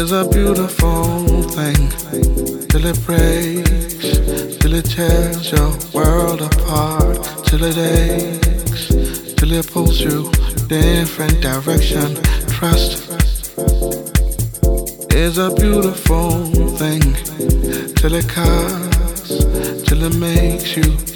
[0.00, 1.90] is a beautiful thing.
[2.68, 4.06] Till it breaks,
[4.58, 8.88] till it tears your world apart, till it aches,
[9.36, 10.30] till it pulls you
[10.68, 12.14] different direction.
[12.48, 13.10] Trust
[15.12, 16.46] is a beautiful
[16.80, 17.02] thing.
[18.00, 19.28] Till it cuts,
[19.86, 21.09] till it makes you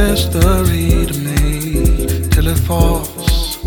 [0.00, 1.38] mystery to me
[2.32, 3.58] till it falls,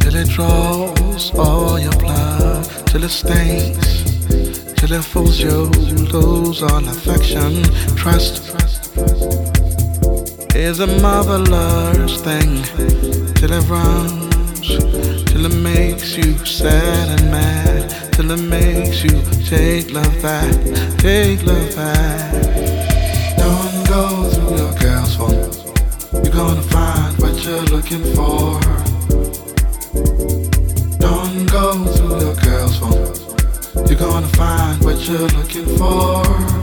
[0.00, 3.86] till it draws all your blood, till it stains,
[4.78, 5.66] till it fools you,
[6.16, 7.52] lose all affection,
[8.02, 8.34] trust.
[10.56, 12.52] Is a marvelous thing
[13.38, 14.66] till it runs,
[15.30, 19.16] till it makes you sad and mad, till it makes you
[19.54, 20.52] take love back,
[20.98, 22.37] take love back.
[27.90, 28.60] looking for.
[30.98, 33.86] Don't go through your girls' phone.
[33.86, 36.57] You're gonna find what you're looking for.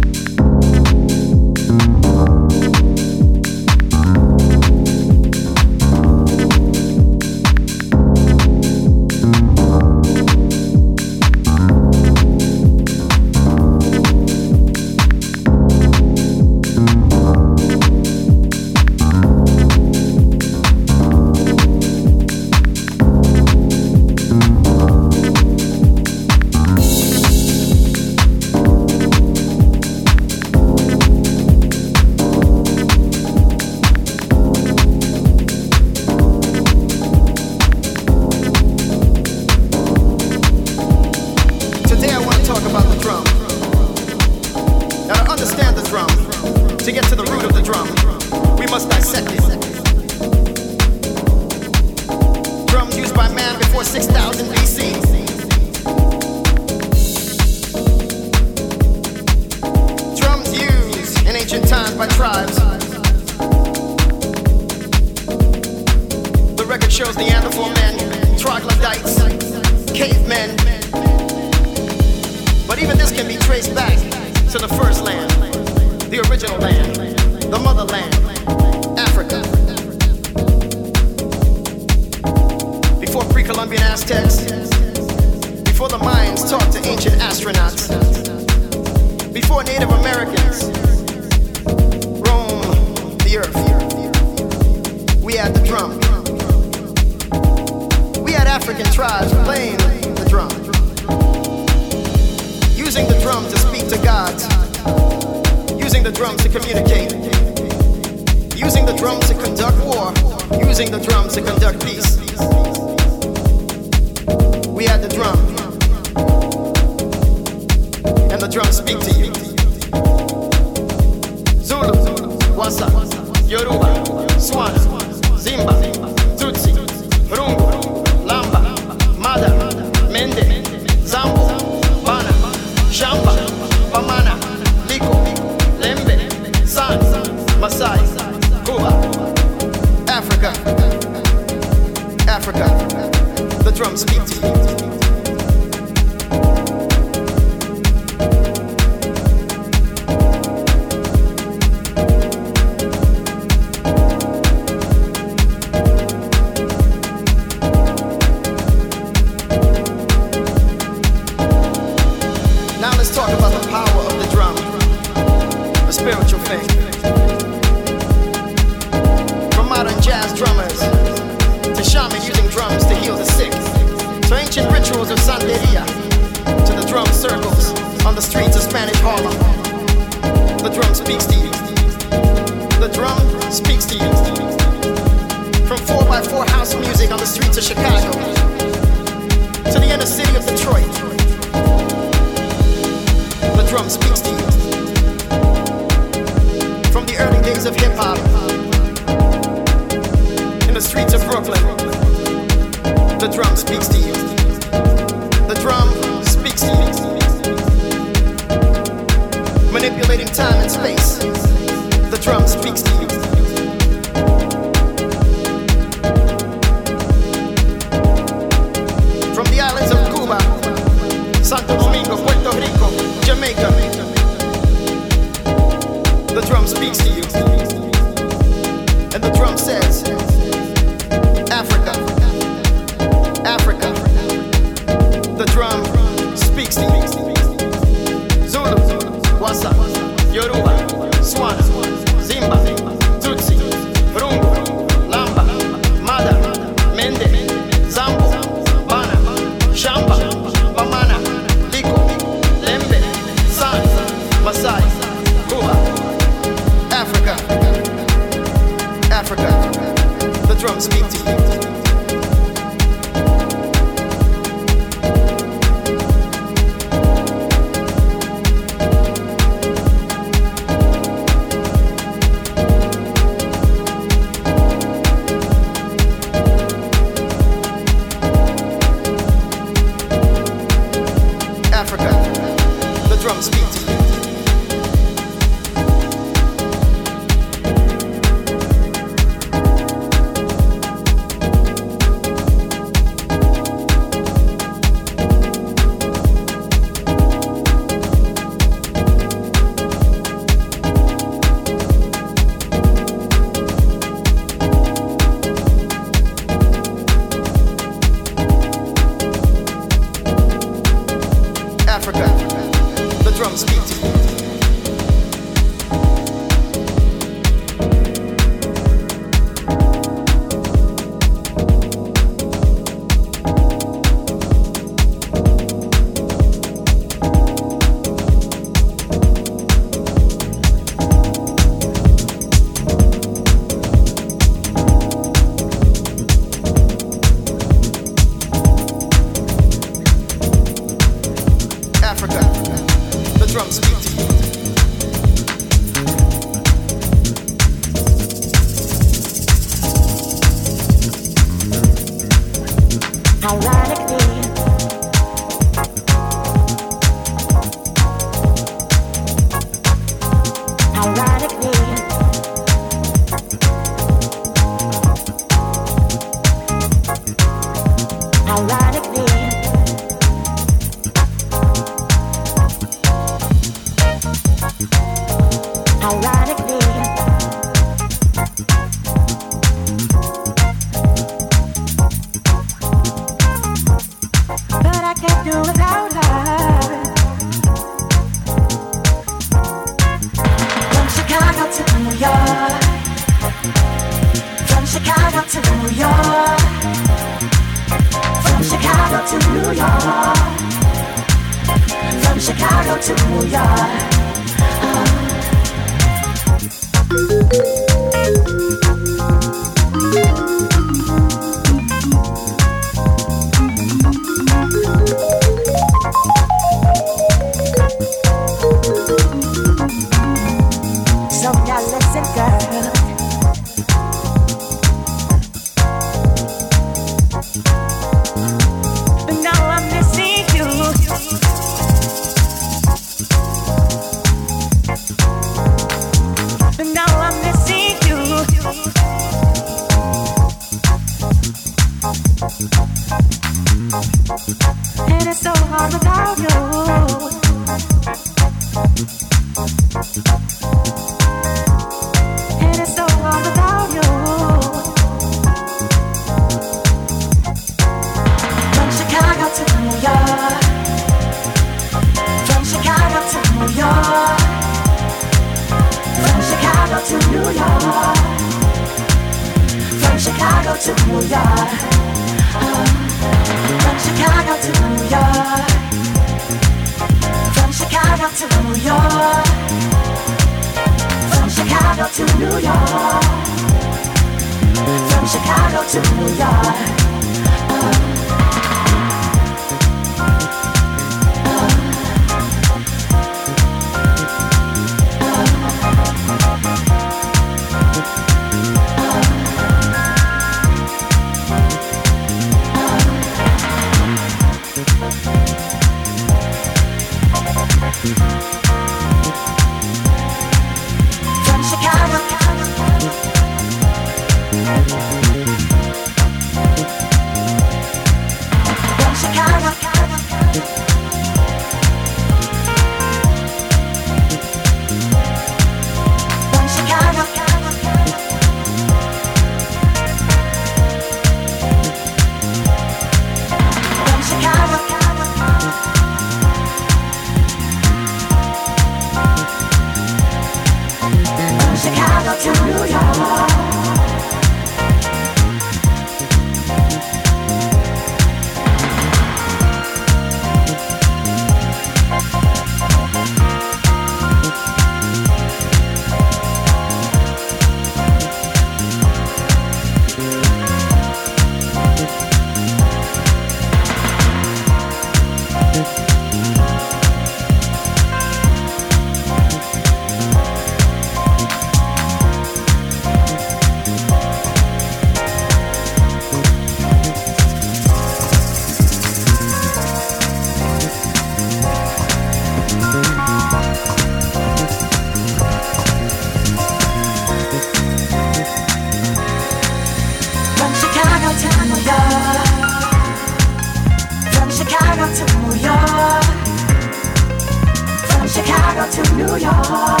[599.22, 600.00] New York,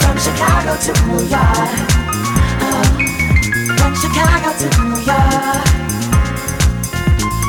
[0.00, 1.68] from Chicago to New York,
[3.76, 5.68] from Chicago to New York,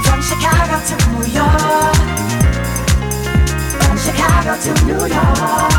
[0.04, 1.96] from Chicago to New York,
[3.80, 5.72] from Chicago to New York,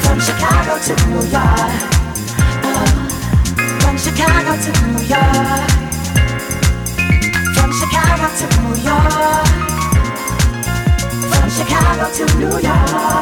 [0.00, 1.72] from Chicago to New York,
[3.82, 5.68] from Chicago to New York,
[7.54, 9.61] from Chicago to New York.
[11.52, 12.64] Chicago to New York.
[12.64, 13.20] Uh,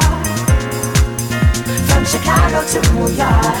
[1.87, 3.57] from Chicago to New York.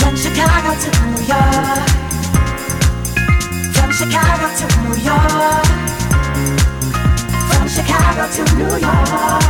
[0.00, 1.84] From Chicago to New York.
[3.74, 5.66] From Chicago to New York.
[7.52, 9.44] From Chicago to New York.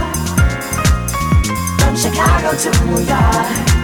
[1.78, 3.83] From Chicago to New York.